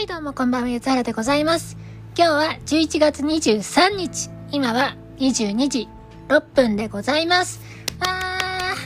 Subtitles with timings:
[0.00, 1.76] はい、どうもこんばんは、ゆつはらでございます。
[2.16, 4.30] 今日は11月23日。
[4.50, 5.88] 今は22時
[6.28, 7.60] 6分でございます。
[8.00, 8.76] あ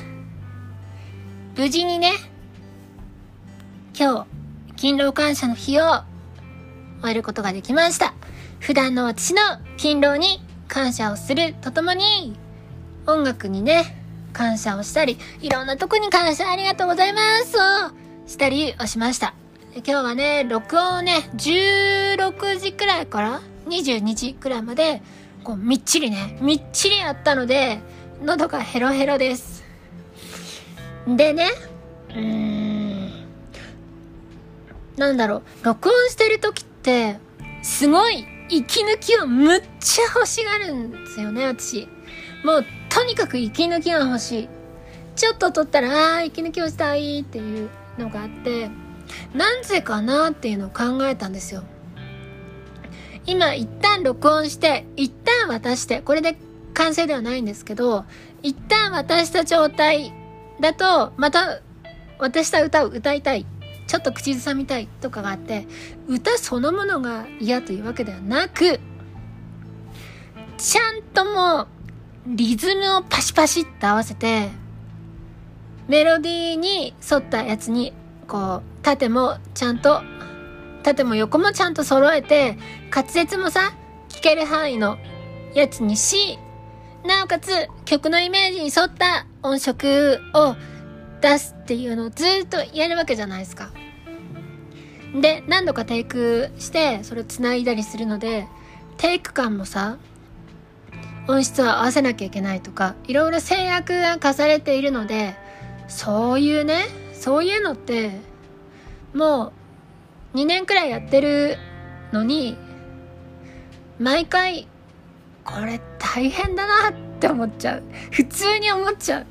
[1.54, 2.15] ー、無事にね、
[3.97, 5.85] 今日、勤労感謝の日を
[7.01, 8.12] 終えることができました。
[8.58, 9.40] 普段の私の
[9.76, 12.37] 勤労に感謝をするとともに、
[13.06, 19.44] 音楽にね、感謝をしたり、いろんなとこに感謝ありがとうございますをしたりをしました。
[19.77, 25.02] 今日はね、録音をね、16時くらいから22時くらいまで、
[25.42, 27.80] こう、みっちりね、みっちりやったので、
[28.23, 29.64] 喉がヘロヘロです。
[31.09, 31.48] でね、
[32.10, 33.10] うーん、
[34.97, 37.19] なんだろう、録音してる時って、
[37.64, 41.88] すごい息抜きをむっちゃ欲しがるんですよね、私。
[42.45, 44.48] もう、とにかく息抜きが欲しい。
[45.16, 48.70] ちょっと撮ったら、あー、息抜きをしたいっていうのがあって、
[49.34, 51.64] なぜかなっていうのを考えたんですよ。
[53.27, 56.36] 今、一旦録音して、一旦渡して、これで
[56.74, 58.05] 完成ではないんですけど、
[58.42, 60.12] 一旦渡した状態
[60.60, 61.60] だと、また、
[62.19, 63.47] 渡した歌を歌いたい。
[63.86, 65.66] ちょっと口ずさみたいとかがあって、
[66.08, 68.80] 歌そのものが嫌というわけではなく、
[70.56, 71.69] ちゃんともう、
[72.27, 74.50] リズムをパシパシっと合わせて、
[75.88, 77.92] メロディーに沿ったやつに、
[78.25, 80.03] こう、縦もちゃんと、
[80.83, 82.58] 縦も横もちゃんと揃えて、
[82.94, 83.72] 滑舌もさ、
[84.08, 84.98] 聞ける範囲の
[85.55, 86.39] やつにし、
[87.05, 90.56] なおかつ曲のイメージに沿った音色を
[91.20, 93.70] 出すっていうのをずっとやるわけじゃないですか。
[95.20, 98.48] で、何度かテイクして、それを繋いだりするので、
[98.97, 99.98] テイク感もさ、
[101.28, 105.36] 音質を合わせなきゃいけないとか、いろいろ制約が課されているので、
[105.88, 106.86] そういうね、
[107.25, 108.20] そういうのって、
[109.14, 109.55] も
[110.34, 111.56] う2年くらいやってる
[112.12, 112.59] のに、
[113.99, 114.69] 毎回、
[115.43, 117.82] これ大変だなって思っちゃう。
[118.10, 119.26] 普通に思っちゃう。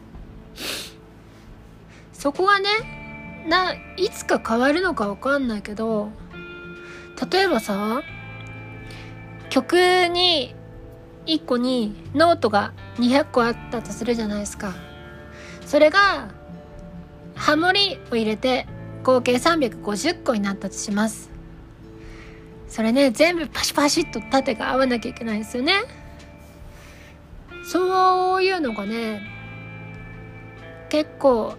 [2.14, 6.10] そこがね、な、いつか変わるのかわかんないけど、
[7.32, 8.02] 例えばさ、
[9.52, 9.76] 曲
[10.08, 10.56] に
[11.28, 14.74] 1個にノートが200個あったとするじゃないですか。
[15.68, 16.42] それが、
[17.44, 18.66] ハモリを入れて
[19.04, 21.30] 合計350個になったとします。
[22.70, 25.74] それね、全部パシパシっと縦が合わなきゃいけないですよね。
[27.66, 29.22] そういうのがね、
[30.88, 31.56] 結構、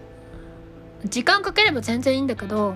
[1.05, 2.73] 時間かければ全然いいんだけど、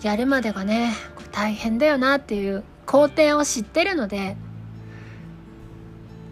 [0.00, 0.94] やるまでがね、
[1.32, 4.38] 大変だよなっていう工程を知ってるので、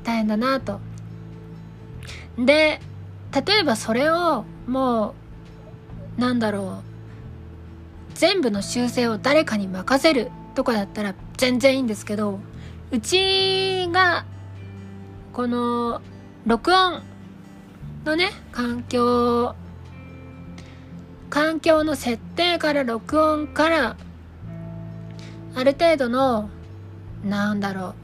[0.03, 0.81] 大変だなと。
[2.39, 2.81] で、
[3.47, 5.22] 例えばそれをもう、
[6.17, 6.83] なんだろ
[8.11, 12.39] う、全部の修正を誰かに任せるとかだったら全然いいんですけど、
[12.91, 14.25] うちが、
[15.33, 16.03] この、
[16.45, 17.03] 録音
[18.05, 19.55] のね、環境、
[21.31, 23.97] 環境の設定から録音から、
[25.55, 26.51] ある程度の、
[27.25, 27.95] なんだろ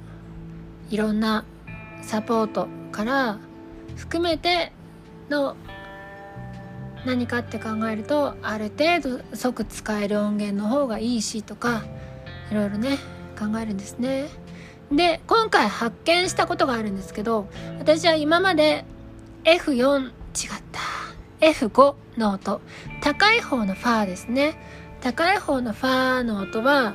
[0.91, 1.45] う、いろんな
[2.03, 3.39] サポートから
[3.97, 4.73] 含めて
[5.29, 5.57] の
[7.05, 11.85] 何かって考えるとある程度即使える音源の方がいいしとか
[12.51, 12.99] いろいろね
[13.39, 14.27] 考えるんですね。
[14.91, 17.47] で今回発見したことがあるんですけど
[17.79, 18.85] 私は今まで
[19.45, 20.13] F4 違っ
[20.73, 20.81] た。
[21.41, 22.61] F5 の音。
[23.01, 24.59] 高い方のファーですね。
[25.01, 26.95] 高い方のファーの音は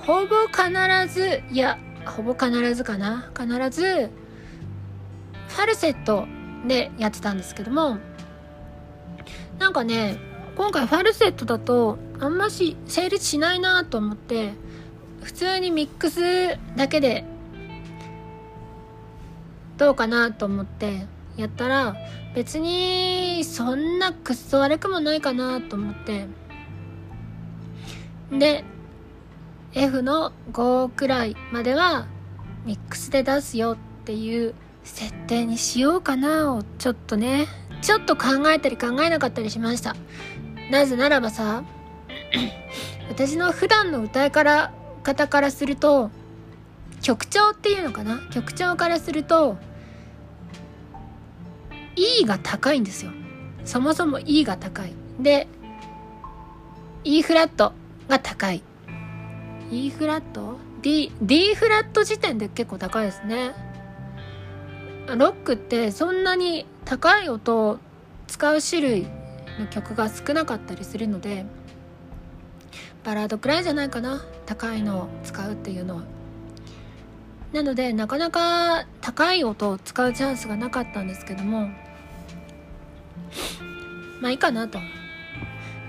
[0.00, 3.30] ほぼ必ずいやほぼ必ずかな。
[3.38, 4.10] 必ず
[5.48, 6.26] ファルセット
[6.66, 7.98] でやってたんですけども
[9.58, 10.18] なんかね
[10.56, 14.52] 今回ファルセットだとあんまし成立しないなと思って
[15.22, 17.24] 普通にミックスだけで
[19.76, 21.96] どうかなと思ってやったら
[22.34, 26.26] 別にそんなくっそ悪くもないかなと思って
[28.30, 28.64] で
[29.74, 32.06] F の5くらいまでは
[32.64, 37.46] ミックスで出すよっていう設定にしようかなをちょっとね
[37.82, 39.94] ちょっと考えたり考えなかったりしました。
[40.70, 41.64] なぜならばさ
[43.08, 44.72] 私の普段の歌いから
[45.02, 46.10] 方からすると
[47.00, 48.20] 曲調っていうのかな？
[48.30, 49.56] 曲調からすると
[51.96, 53.12] E が高いんですよ。
[53.64, 54.92] そもそも E が高い。
[55.18, 55.46] で
[57.04, 57.72] E フラット
[58.08, 58.62] が高い。
[59.70, 63.52] E フラット？D, D フラット時点で結構高いですね。
[65.08, 67.78] ロックってそんなに高い音を
[68.28, 69.06] 使う種類
[69.60, 71.44] の曲が少なかったりするので
[73.04, 74.24] バラードくらいじゃないかな。
[74.46, 76.02] 高いのを使うっていうのは。
[77.52, 81.68] なのでなかなか高い音を使うチャンスがなかったんですけども
[84.20, 84.78] まあいいかなと。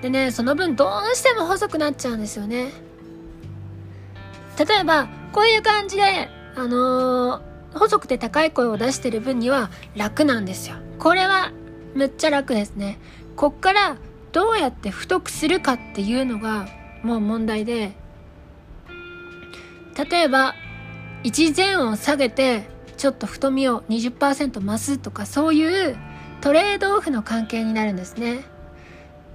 [0.02, 2.72] でねその分どうしても細くなっちゃうんですよね。
[4.58, 10.76] 例えばこういう感じであのー、細くて高い声を出してる分には楽なんですよ。
[10.98, 11.52] これは
[11.94, 13.00] むっちゃ楽ですね。
[13.36, 13.98] こっから
[14.32, 16.68] どうやって太くするかっていうのが
[17.04, 17.94] もう問題で
[20.10, 20.56] 例えば
[21.24, 22.64] 一前音下げて
[22.98, 25.98] ちょっと太みを20%増すとかそういう
[26.42, 28.44] トレードオフの関係になるんですね。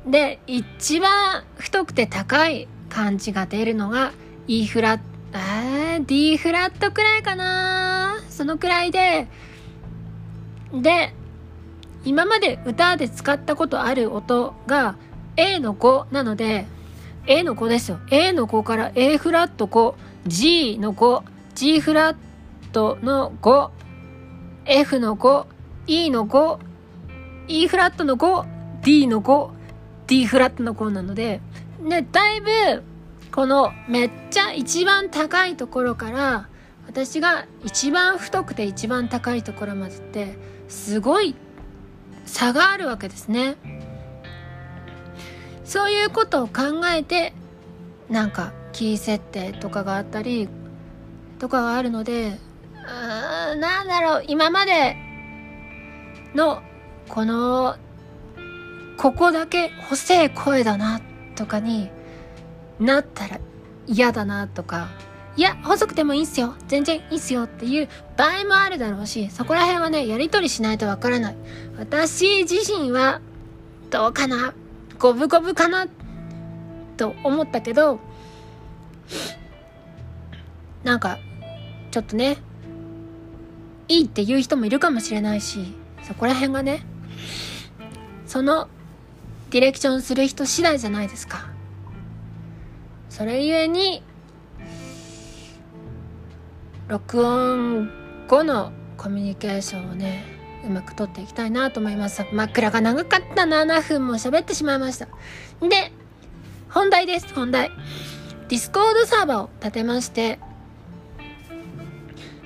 [0.06, 4.12] で一番太くて高い感じが出るのが
[4.46, 8.22] E フラットえー、D フラットくらいかな。
[8.30, 9.28] そのくらいで
[10.72, 11.12] で
[12.04, 14.96] 今まで歌で使ったことある音が
[15.36, 16.66] A の5なので
[17.26, 17.98] A の5ですよ。
[18.10, 22.16] A の5から A フラット 5G の 5G フラッ
[22.72, 31.40] トの 5F の 5E の 5E フラットの 5D の 5D フラットの5なので
[31.80, 32.82] ねだいぶ
[33.34, 36.48] このめっちゃ一番高いところから
[36.86, 40.36] 私が一番太くて一番高いところまでって
[40.68, 41.34] すごい
[42.26, 43.56] 差があるわけですね。
[45.64, 47.32] そういうことを考えて
[48.08, 50.48] なんかキー設定とかがあったり
[51.40, 52.38] とかがあるので
[53.50, 54.96] うんなんだろう今まで
[56.36, 56.62] の
[57.08, 57.76] この
[58.96, 61.00] ここだけ細い声だな
[61.34, 61.90] とかに
[62.80, 63.40] なったら
[63.86, 64.88] 嫌だなとか
[65.36, 66.54] いや細くてもいいっすよ。
[66.68, 71.36] 全然いいっすよっていう場合もあるだろうしそこら辺はねやり取りしないとわからない。
[71.76, 73.20] 私自身は
[73.90, 74.54] どうかな
[74.98, 75.86] 五分五分かな
[76.96, 77.98] と思ったけど
[80.84, 81.18] なんか
[81.90, 82.38] ちょっとね
[83.88, 85.74] いいって言う人もいるかもしれないし
[86.04, 86.86] そこら辺がね
[88.26, 88.68] その
[89.50, 91.53] ディレクションする人次第じゃないですか。
[93.16, 94.02] それゆえに
[96.88, 97.88] 録音
[98.26, 100.24] 後のコミュニケーションをね
[100.66, 102.26] うまく取っていきたいなと思います。
[102.32, 105.06] 真っ暗が長かったな7分も喋ってしまいました。
[105.60, 105.92] で
[106.68, 107.32] 本題です。
[107.32, 107.70] 本題。
[108.48, 110.40] Discord サーバーを立てまして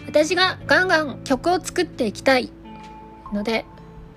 [0.06, 2.52] 私がガンガン曲を作っていきたい
[3.32, 3.64] ので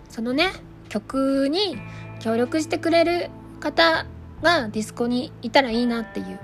[0.09, 0.49] そのね
[0.89, 1.77] 曲に
[2.19, 3.29] 協力してくれる
[3.61, 4.05] 方
[4.41, 6.39] がディスコにいたらいいなっていう。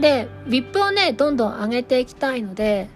[0.00, 2.88] で VIP をねどんどん上げていきたいので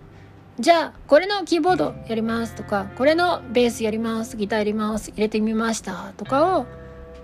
[0.59, 6.67] じゃあこれのキーボードやりますとかこれのベースやりますギターやります入れてみましたとかを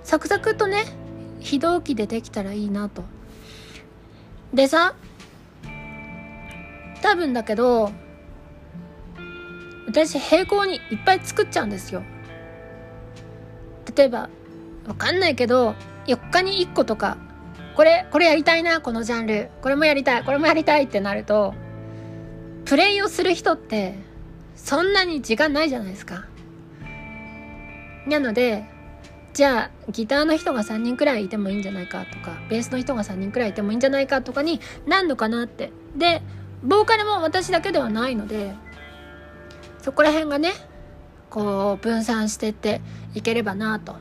[0.05, 0.85] サクサクとね
[1.41, 3.03] 非同期でできたらいいなと。
[4.53, 4.95] でさ
[7.03, 7.91] 多分だけど
[9.87, 12.03] 私並行にいっぱい作っちゃうんですよ。
[13.97, 14.31] 例えば
[14.87, 15.75] わかんないけど
[16.07, 17.17] 4日に1個とか
[17.75, 19.51] これこれやりたいなこのジャンル。
[19.61, 21.55] これもやりたいこれもやりたいってなると
[22.65, 23.95] プレイをする人って
[24.55, 26.25] そんなに時間ないじゃないですか。
[28.07, 28.65] なので
[29.33, 35.73] じゃあギターの人が3人くらいいてもいいんじゃないかとかベースの人が3人くらいいてもいいんじゃないかとかになんのかなって。
[35.97, 36.23] で
[36.63, 38.55] ボーカルも私だけではないので
[39.83, 40.53] そこら辺がね
[41.29, 42.81] こう分散してって
[43.15, 43.97] いければなと。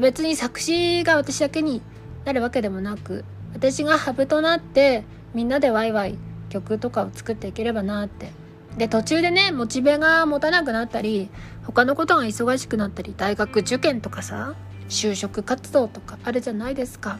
[0.00, 1.82] 別に作詞が私だけに
[2.24, 8.30] なるわけでもなく私がハブとなってみんなでワイワイ曲とかを作っていければなって。
[8.76, 11.28] で途中でねモチベが持たなくなったり
[11.62, 14.54] 他のことが忙しくなったり大学受験とかさ
[14.88, 17.18] 就職活動とかあるじゃないですか。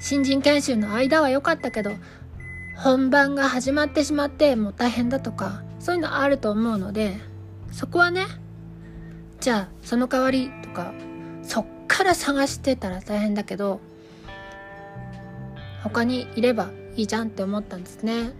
[0.00, 1.92] 新人研修の間は良かったけど
[2.76, 7.16] 本番が始まってしまってもう大変だとかそういうのあると思うので
[7.72, 8.26] そこはね
[9.44, 10.94] じゃあその代わりとか
[11.42, 13.78] そっから探してたら大変だけど
[15.82, 18.32] 他にいればいいじゃんって思ったんですね。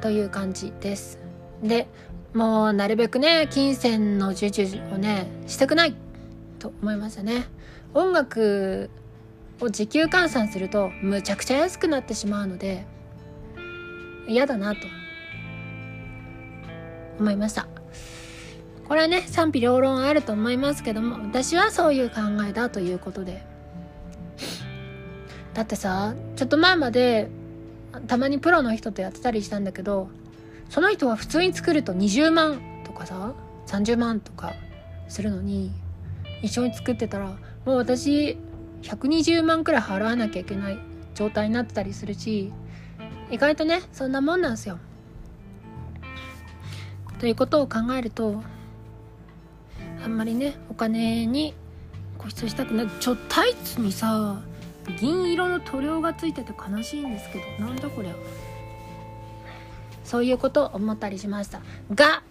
[0.00, 1.20] という感じです。
[1.62, 1.86] で
[2.34, 5.94] もうなるべくね金銭の授受をねしたくない
[6.58, 7.44] と思いましたね。
[7.94, 8.90] 音楽
[9.60, 12.84] を時給換算するとむちゃくちゃ安くなってしまうので
[14.26, 14.80] 嫌だなと
[17.20, 17.71] 思いました。
[18.92, 23.42] これはね賛否両論あると思いますけども私はそういう考えだということで
[25.54, 27.30] だってさちょっと前まで
[28.06, 30.10] たまにプロの人とやってたりしたんだけど
[30.68, 33.32] その人は普通に作ると20万とかさ
[33.66, 34.52] 30万とか
[35.08, 35.72] するのに
[36.42, 38.36] 一緒に作ってたらもう私
[38.82, 40.78] 120万くらい払わなきゃいけない
[41.14, 42.52] 状態になってたりするし
[43.30, 44.78] 意外とねそんなもんなんですよ。
[47.18, 48.42] ということを考えると
[50.04, 51.54] あんまりねお金に
[52.18, 52.88] 固執したくない。
[53.00, 54.40] ちょタイツにさ
[54.98, 58.14] 銀色の塗料がついてて悲しいんですけどなんだこりゃ。
[60.04, 61.60] そういうこと思ったりしました。
[61.94, 62.22] が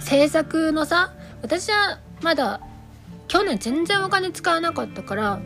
[0.00, 2.60] 制作のさ私はまだ
[3.28, 5.40] 去年全然お金使わなかったから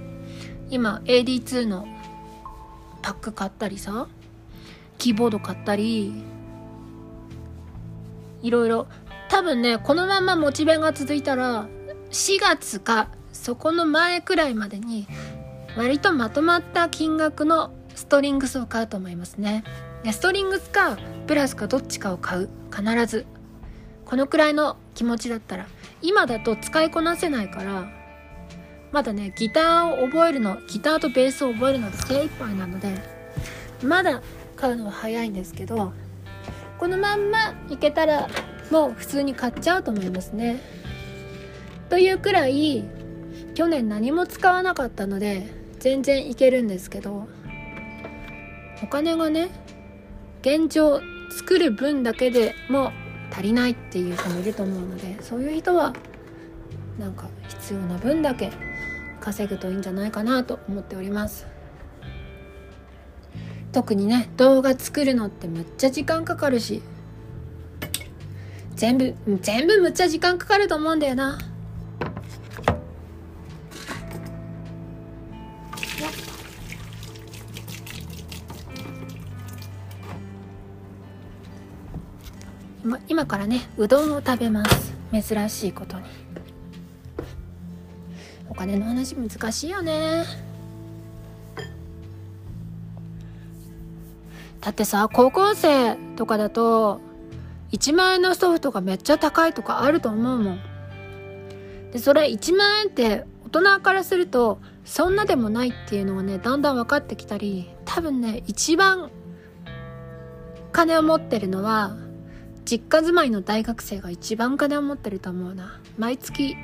[0.70, 1.86] 今 AD2 の
[3.02, 4.08] パック買ったりさ
[4.98, 6.24] キーボード買ったり
[8.42, 8.86] いろいろ
[9.28, 11.68] 多分ねこのままモチベが続いたら
[12.10, 15.06] 4月かそこの前くらいまでに
[15.76, 19.64] 割とまとまった金額のストリングスを買うと思いますね。
[20.10, 22.48] ストリングスかプラスかどっちかを買う。
[22.70, 23.26] 必ず。
[24.04, 25.66] このくらいの気持ちだったら。
[26.02, 27.88] 今だと使いこなせないから
[28.92, 32.88] まだねギターを覚えるのギターとベースを覚えるので精一杯なので
[33.82, 34.22] まだ
[34.56, 35.92] 買うのは早いんですけど
[36.78, 38.28] このまんまいけたら
[38.70, 40.60] もう普通に買っちゃうと思いますね。
[41.88, 42.84] というくらい
[43.54, 45.46] 去年何も使わなかったので
[45.78, 47.28] 全然いけるんですけど
[48.82, 49.50] お金がね
[50.42, 52.92] 現状作る分だけでも
[53.32, 55.94] 足りないっていう人もいると思うのでそういう人は
[56.98, 58.50] なんか必要な分だけ
[59.20, 61.46] 稼ぐといいんじゃないかなと思っております。
[63.72, 66.80] 特にね動画作るのってむっちゃ時間かかるし
[68.76, 71.38] 全部全部むっちゃ時間かかると思うんだよな。
[82.84, 84.94] 今今からねうどんを食べます。
[85.10, 86.04] 珍しいことに。
[88.50, 90.24] お金の話難しいよね。
[94.60, 97.00] だってさ高校生とかだと
[97.72, 100.60] 1万円のソフトがめっちゃ高いとかあると思うもん。
[101.92, 109.10] でそれ1万円って大人からするとそんなでもないっていうのがねだんだん分かってきたり多分ね一番
[110.72, 111.96] 金を持ってるのは
[112.64, 115.80] 実家住まいの大学生が一番金を持ってると思うな。
[115.96, 116.56] 毎月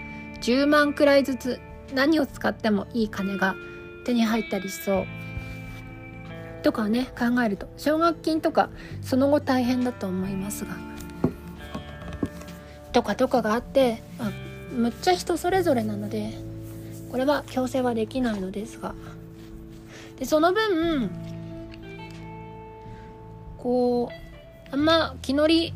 [0.43, 1.61] 10万くらいずつ
[1.95, 3.55] 何を使ってもいい金が
[4.05, 5.07] 手に入ったりしそう。
[6.63, 7.69] とかね考えると。
[7.77, 10.92] 奨学金とかその後大変だと思いますが。
[12.93, 14.31] とかとかがあってあ
[14.75, 16.33] むっちゃ人それぞれなので
[17.11, 18.95] これは強制はできないのですが。
[20.19, 21.11] でその分
[23.59, 25.75] こうあんま気乗り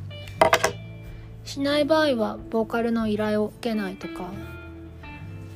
[1.45, 4.31] しない場合はボーカルの依頼を受けないとか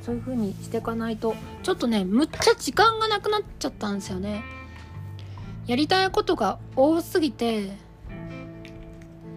[0.01, 4.43] そういう風にしていかないとちょっとねむっちゃ時間がなくなっちゃったんですよね。
[5.67, 7.71] やりたいことが多すぎて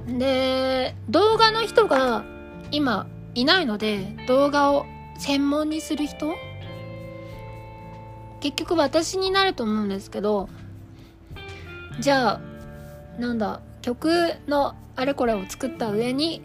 [0.07, 2.25] で動画の人が
[2.71, 4.85] 今いないので動画を
[5.19, 6.35] 専門にする人？
[8.41, 10.51] 結局私になると思うんですけど
[12.01, 12.41] じゃあ
[13.19, 16.43] なんだ曲のあれこれを作った上に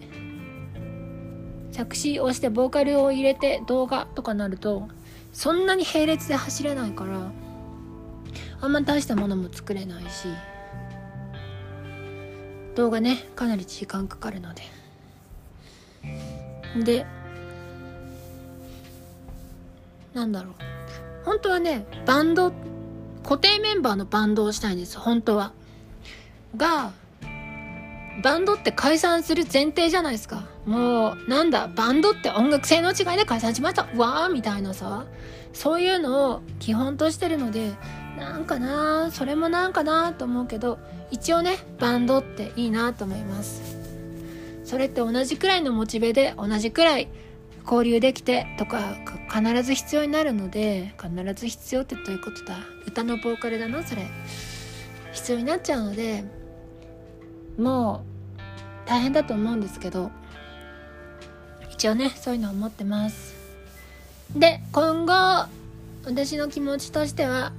[1.72, 4.88] 作詞をしてボーカルを入れて動画とかなると
[5.34, 7.32] そんなに並列で走れないから
[8.62, 10.28] あんま大したものも作れないし。
[12.76, 14.64] 動画ねかなり時間かかるので
[16.84, 17.06] で
[20.14, 20.54] なんだろう
[21.26, 22.52] 本当はねバンド
[23.24, 25.54] 固定メンバーのバンドをしたいんです本当は
[26.58, 26.92] が
[28.22, 30.44] バンドって解散する前提じゃないですか。
[30.66, 33.84] もう、なんだ、バンドって音楽性の違いで解散しました。
[33.96, 35.06] わーみたいなさ。
[35.54, 37.74] そういうのを基本としてるので、
[38.18, 40.80] なんかなそれもなんかなと思うけど、
[41.12, 43.78] 一応ね、バンドっていいなと思います。
[44.64, 47.08] それって同じくらいのモチベで、同じくらい
[47.64, 48.96] 交流できてとか、
[49.34, 52.58] 必ず必要になるので、必ず必要ってどういうことだ？
[52.88, 54.08] 歌のボーカルだな、それ。
[55.14, 56.24] 必要になっちゃうので、
[57.58, 58.06] も
[58.86, 60.12] う大変だと思うんですけど
[61.72, 63.36] 一応ねそういうのを思ってます
[64.34, 65.48] で今後
[66.06, 67.52] 私の気持ちとしては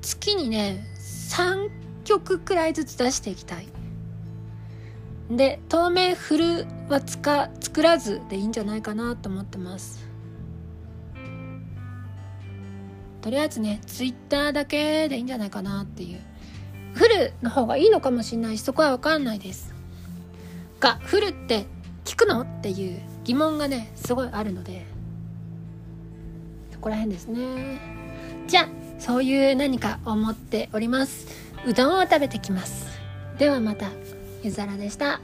[0.00, 0.86] 月にね
[1.30, 1.70] 3
[2.04, 3.68] 曲くらいずつ出していきたい。
[5.30, 10.08] で当面フルはつか作らずでいいんじゃないかなと思ってます。
[13.20, 16.20] とりあえずねツイッターだけでいいんじゃないかなっていう。
[16.94, 19.72] フルの方がいいのかもしれないしそこは分かんないです。
[20.80, 21.66] がフルって
[22.04, 24.86] 聞くのっていう疑問がねすごいあるので
[26.72, 27.78] そこら辺ですね。
[28.48, 31.28] じゃあそういう何か思っております。
[31.66, 32.98] うどんを食べてきます。
[33.38, 33.90] ではまた
[34.42, 35.20] ゆざらでした。